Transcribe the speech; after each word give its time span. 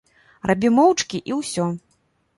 Рабі 0.49 0.71
моўчкі, 0.77 1.23
і 1.33 1.37
ўсё. 1.41 1.71